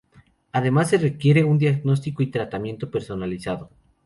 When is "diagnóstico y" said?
1.59-2.31